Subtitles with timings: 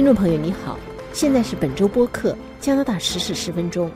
[0.00, 0.78] 听众朋友，你好，
[1.12, 3.90] 现在是本周播客加拿大时事十分钟，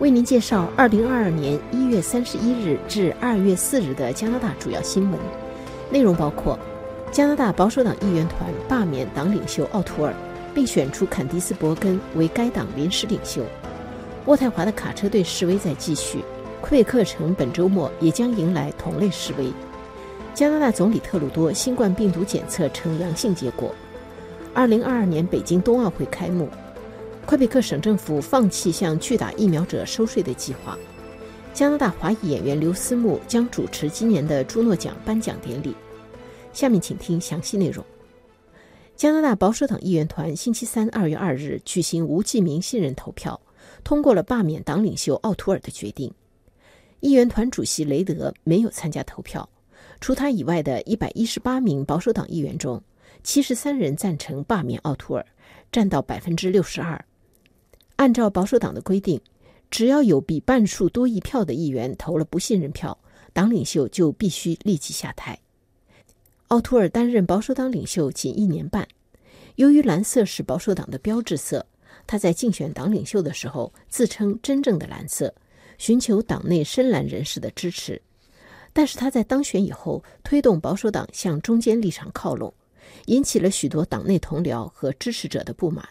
[0.00, 5.20] 为您介绍二零二二年一月三十一日至二月四日的加拿大主要新闻。
[5.92, 6.58] 内容包括：
[7.12, 10.12] 加拿大保守党议员团罢免党领袖奥图尔，
[10.52, 13.44] 并选出坎迪斯·伯根为该党临时领袖；
[14.26, 16.18] 渥太华的卡车队示威在继续；
[16.60, 19.52] 魁北克城本周末也将迎来同类示威；
[20.34, 23.72] 加拿大总理特鲁多新冠病毒检测呈阳性结果。
[24.54, 26.48] 二零二二年北京冬奥会开幕，
[27.26, 30.78] 魁北克省政府放弃向拒打疫苗者收税的计划。
[31.52, 35.74] 加拿大华裔演员刘思慕将主持今年的朱诺奖颁奖典礼。
[36.52, 37.84] 下面请听详细内容。
[38.94, 43.40] 加拿大保守党议员团星期三二月二日举行无记名信任投票，
[43.82, 46.12] 通过了罢免党领袖奥图尔的决定。
[47.00, 49.48] 议员团主席雷德没有参加投票，
[50.00, 52.80] 除他以外的一百一十八名保守党议员中。
[53.24, 55.26] 七十三人赞成罢免奥图尔，
[55.72, 57.02] 占到百分之六十二。
[57.96, 59.18] 按照保守党的规定，
[59.70, 62.96] 只要有比半数多一票的议员投了不信任票，
[63.32, 65.38] 党领袖就必须立即下台。
[66.48, 68.86] 奥图尔担任保守党领袖仅一年半，
[69.56, 71.64] 由于蓝色是保守党的标志色，
[72.06, 75.34] 他在竞选党领袖的时候自称“真正的蓝色”，
[75.78, 78.00] 寻求党内深蓝人士的支持。
[78.74, 82.52] 但是他在当选以后，推动保守党向中间立场靠拢。
[83.06, 85.88] 引起了许多党内同僚和支持者的不满。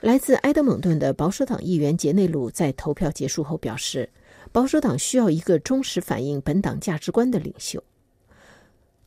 [0.00, 4.08] 来自埃德蒙顿的保守党议员杰内鲁在投票结束后表示，
[4.52, 7.82] 保守党需要一个忠实反映本党价值观的领袖。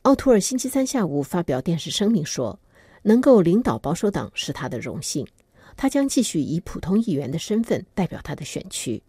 [0.02, 2.58] 奥图尔星期三下午发表电视声明说
[3.02, 5.26] ：“能够领导保守党是他的荣幸，
[5.76, 9.02] 他将继续以普通议员的身份代表他的选区。”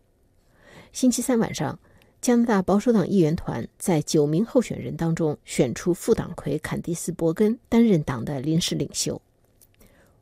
[0.93, 1.77] 星期三晚上。
[2.23, 9.21] 加拿大保守党议员团在九名候选人当中选出副党魁坎迪斯·伯根担任党的临时领袖。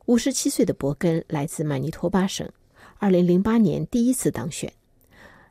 [0.06, 2.50] 五十七岁的伯根来自曼尼托巴省，
[2.98, 4.72] 二零零八年第一次当选。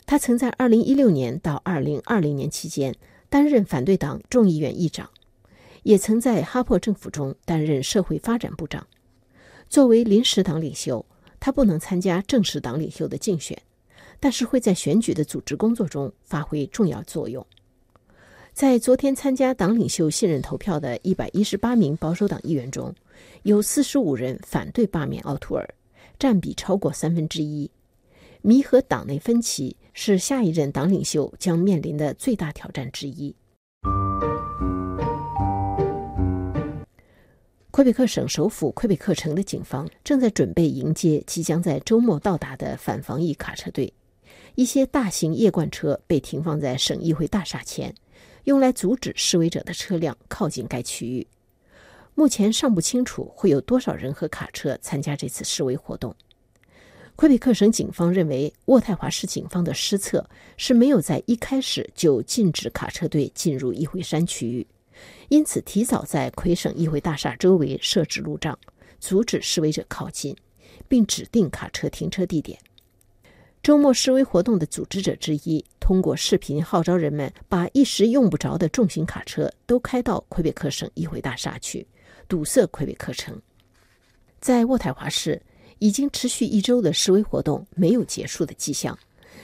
[0.06, 2.94] 他曾在二零一六年到二零二零年期间
[3.30, 5.10] 担任反对党众议院议长，
[5.84, 8.86] 也曾在哈珀政府中担任社会发展部长。
[9.70, 11.06] 作为临时党领袖，
[11.40, 13.58] 他不能参加正式党领袖的竞选。
[14.22, 17.46] 但是会在选举的组织工作中发挥重要作用。
[18.54, 22.94] 在昨天参加党领袖信任投票的一百一十八名保守党议员中，
[23.44, 25.68] 有四十五人反对罢免奥图尔，
[26.20, 27.70] 占比超过三分之一。
[28.42, 33.36] 弥合党内分歧是下一任党领袖将面临的最大挑战之一。
[37.72, 43.92] 魁北克省首府魁北克城的警方正在准备迎接即将在周末到达的反防疫卡车队。
[44.56, 47.96] 一些大型夜贯车被停放在省议会大厦前，
[48.44, 51.28] 用来阻止示威者的车辆靠近该区域。
[52.14, 56.14] 目前尚不清楚会有多少人和卡车参加这次示威活动。
[57.16, 64.68] 魁北克省警方认为，渥太华市警方的失策是没有在一开始就禁止卡车队进入议会山区域，
[65.30, 68.58] 因此提早在魁省议会大厦周围设置路障，
[69.00, 70.36] 阻止示威者靠近，
[70.88, 72.60] 并指定卡车停车地点。
[73.64, 81.86] 周末示威活动的组织者之一通过视频号召人们把一时用不着的重型卡车都开到魁北克省议会大厦去，
[82.28, 83.40] 堵塞魁北克城。
[84.40, 85.40] 在渥太华市，
[85.78, 88.98] 已经持续一周的示威活动没有结束的迹象。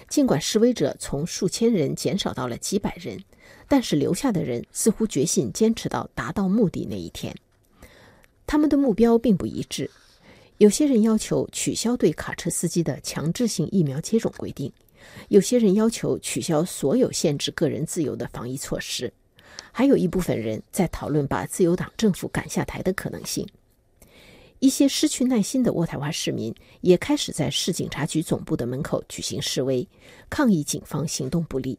[0.10, 3.24] 尽管示威者从数千人减少到了几百人，
[3.68, 7.36] 但是留下的人似乎决心坚持到达到目的那一天。
[8.48, 9.92] 他们的目标并不一致。
[10.58, 14.72] 有些人要求取消对卡车司机的强制性疫苗接种规定，
[15.30, 19.14] 有些人要求取消所有限制个人自由的防疫措施，
[19.72, 23.48] 还有一部分人在讨论把自由党政府赶下台的可能性。
[24.58, 26.52] 一些失去耐心的渥太华市民
[26.82, 29.88] 也开始在市警察局总部的门口举行示威，
[30.28, 31.78] 抗议警方行动不力。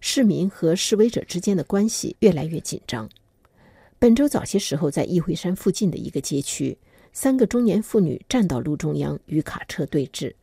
[0.00, 3.06] 市民和示威者之间的关系越来越紧张。
[3.98, 6.78] 本周早些时候，在议会山附近的一个街区。
[7.18, 10.34] 三个中年妇女站到路中央与卡车对峙。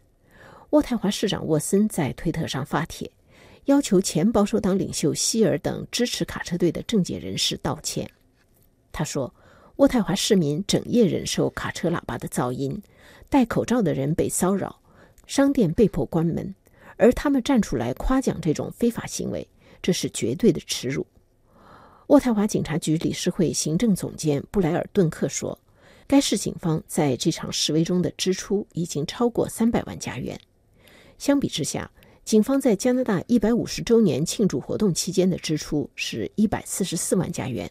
[0.71, 3.11] 渥太华市长沃森在推特上发帖，
[3.65, 8.09] 要求前保守党领袖希尔等支持卡车队的政界人士道歉。
[8.91, 9.31] 他说
[9.77, 12.81] ：“渥太华市民整夜忍受卡车喇叭的噪音，
[13.29, 14.81] 戴口罩的人被骚扰，
[15.27, 16.55] 商店被迫关门，
[16.97, 19.47] 而他们站出来夸奖这种非法行为，
[19.79, 21.05] 这是绝对的耻辱。”
[22.09, 25.55] 渥太华警察局理事会行政总监布莱尔顿克说。
[26.07, 30.39] 该市警方在这场示威中的支出已经超过三百万加元。
[31.17, 31.89] 相比之下
[32.25, 37.69] 警方在加拿大一百五十周年庆祝活动期间的支出是一百四十四万加元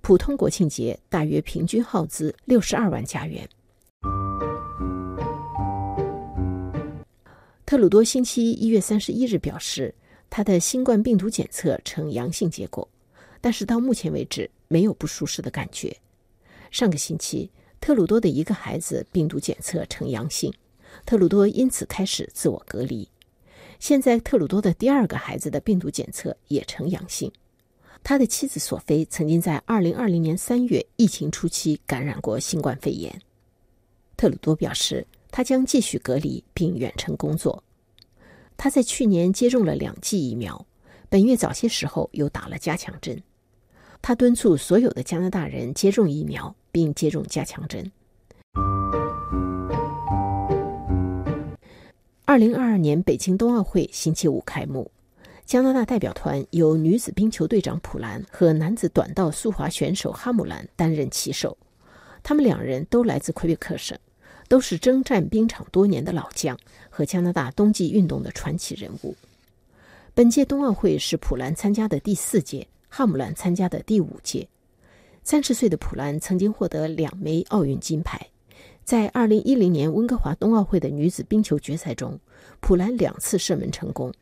[0.00, 3.48] 普通国庆节大约平均耗资六十二万加元。
[7.64, 9.94] 特鲁多星期一月三十一日表示
[10.28, 12.86] 他的新冠病毒检测呈阳性结果
[13.40, 15.96] 但是到目前为止没有不舒适的感觉。
[16.70, 17.50] 上个星期
[17.82, 20.54] 特鲁多的一个孩子病毒检测呈阳性，
[21.04, 23.06] 特鲁多因此开始自我隔离。
[23.80, 27.30] 现在，特鲁多的第二个孩子的病毒检测也呈阳性。
[28.04, 33.12] 他的妻子索菲曾经在二零二零年三月疫情初期感染过新冠肺炎。
[34.16, 37.60] 特鲁多表示，他将继续隔离并远程工作。
[38.56, 40.64] 他在去年接种了两剂疫苗，
[41.08, 43.20] 本月早些时候又打了加强针。
[44.00, 47.92] 他敦促所有的加拿大人接种疫苗并接种加强针。
[52.24, 54.90] 二零二二年北京冬奥会星期五开幕。
[55.44, 61.58] 加拿大代表团由女子冰球队长普兰和男子短道速滑选手哈姆兰担任旗手，
[62.22, 63.98] 他们两人都来自魁北克省，
[64.48, 66.56] 都是征战冰场多年的老将
[66.88, 69.14] 和加拿大冬季运动的传奇人物。
[70.14, 74.48] 本届冬奥会是普兰参加的第四届，哈姆兰参加的第五届。
[75.24, 78.28] 三十岁的普兰曾经获得两枚奥运金牌，
[78.84, 82.18] 在二零一零年温哥华冬奥会的女子冰球决赛中，
[82.60, 84.12] 普兰两次射门成功。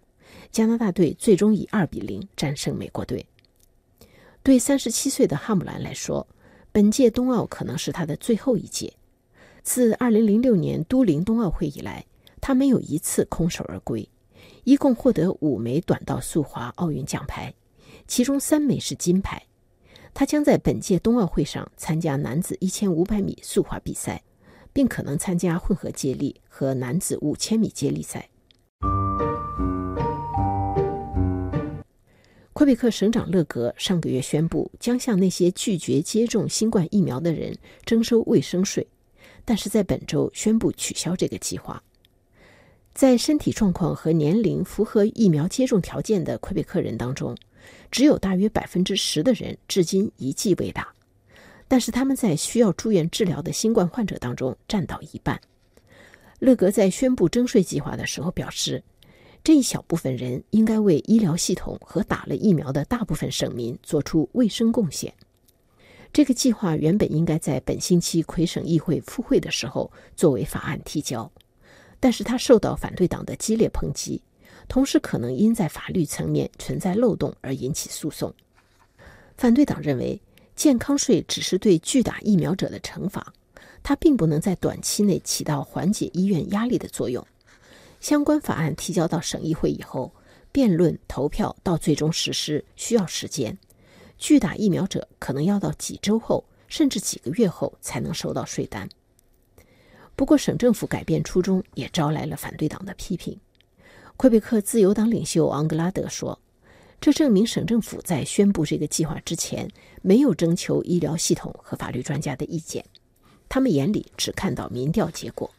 [0.53, 3.25] 加拿大队最终以二比零战胜美国队。
[4.43, 6.27] 对三十七岁的哈姆兰来说，
[6.71, 8.93] 本届冬奥可能是他的最后一届。
[9.63, 12.05] 自二零零六年都灵冬奥会以来，
[12.41, 14.07] 他没有一次空手而归，
[14.65, 17.53] 一共获得五枚短道速滑奥运奖牌，
[18.07, 19.43] 其中三枚是金牌。
[20.13, 24.23] 他将在本届冬奥会上参加男子一千五百米速滑比赛，
[24.73, 28.29] 并可能参加混合接力和男子五千米接力赛。
[32.53, 38.87] 魁北克省长勒格上个月宣布，将向那些拒绝接种新冠疫苗的人征收卫生税，
[39.47, 41.83] 但是在本周宣布取消这个计划。
[42.93, 47.35] 在身体状况和年龄符合疫苗接种条件的魁北克人当中，
[47.91, 50.89] 只有大约百分之十的人至今一剂未打，
[51.69, 55.41] 但是他们在需要住院治疗的新冠患者当中占到一半。
[56.39, 58.83] 勒格在宣布征税计划的时候表示。
[59.43, 65.15] 这一小部分人应该为医疗系统和打了疫苗的大部分省民做出卫生贡献。
[66.13, 71.33] 这个计划原本应该在本星期魁省议会复会的时候作为法案提交，
[71.99, 74.21] 但是他受到反对党的激烈抨击，
[74.71, 78.33] 同时可能因在法律层面存在漏洞而引起诉讼。
[79.37, 80.23] 反对党认为，
[80.55, 83.33] 健康税只是对拒打疫苗者的惩罚，
[83.83, 87.27] 它并不能在短期内起到缓解医院压力的作用。
[87.99, 90.15] 相关法案提交到省议会以后，
[90.53, 93.59] 辩论、投票到最终实施需要时间。
[94.19, 98.89] 拒打疫苗者可能要到几周后，甚至几个月后才能收到税单。
[100.15, 103.37] 不过，省政府改变初衷也招来了反对党的批评。
[104.21, 106.39] 魁北克自由党领袖昂格拉德说
[107.01, 109.67] ：“这证明省政府在宣布这个计划之前，
[110.03, 112.85] 没有征求医疗系统和法律专家的意见，
[113.49, 115.51] 他们眼里只看到民调结果。”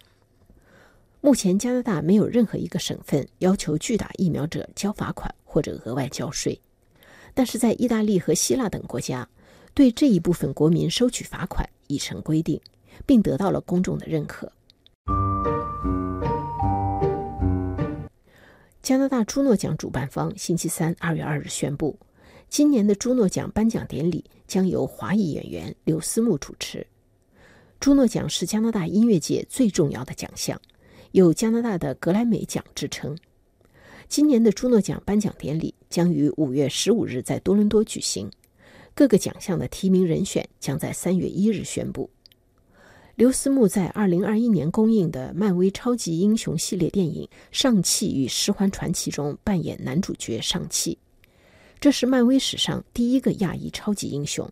[1.22, 6.62] 目前，加拿大没有任何一个省份要求拒打疫苗者交罚款或者额外交税，
[7.34, 9.28] 但是在意大利和希腊等国家，
[9.74, 12.62] 对这一部分国民收取罚款已成规定，
[13.08, 14.52] 并得到了公众的认可。
[18.82, 22.00] 加拿大朱诺奖主办方星期三二月二日宣布，
[22.50, 26.86] 今年的朱诺奖颁奖典礼将由华裔演员刘思慕主持。
[27.80, 30.60] 朱诺奖是加拿大音乐界最重要的奖项。
[31.12, 33.16] 有加拿大的格莱美奖之称。
[34.08, 38.32] 今年的朱诺奖颁奖典礼将于五月十五日在多伦多举行，
[38.96, 42.10] 各个奖项的提名人选将在三月一日宣布。
[43.22, 50.98] 刘思慕在二零二一年公映的漫威超级英雄系列电影《上汽与十环传奇》中扮演男主角上汽，
[51.80, 54.50] 这是漫威史上第一个亚裔超级英雄。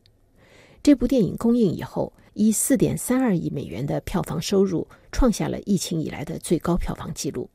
[0.83, 2.13] 这部电影公映以后。
[2.35, 7.49] 以四点三二亿美元的票房收入，创下了疫情以来的最高票房纪录。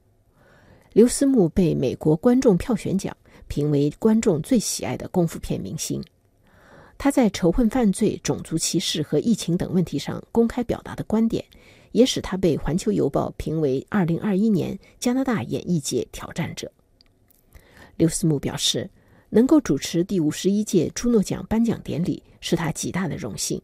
[0.93, 3.17] 刘思慕被美国观众票选奖
[3.47, 6.03] 评为观众最喜爱的功夫片明星。
[7.05, 11.45] 他在仇恨犯罪、种族歧视和疫情等问题上公开表达的观点，
[11.93, 16.73] 也使他被《环球邮报》评为二零二一年加拿大演艺界挑战者。
[17.99, 18.89] 刘思慕表示，
[19.29, 23.61] 能够主持第五十一届朱诺奖颁奖典礼是他极大的荣幸。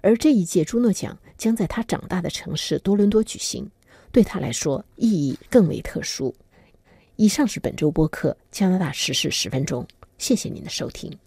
[0.00, 3.68] 而这一届朱诺奖将在他长大的城市多伦多举行，
[4.12, 6.32] 对他来说意义更为特殊。
[7.16, 9.82] 以上是本周播客《加拿大时事十分钟》，
[10.16, 11.18] 谢谢您的收听。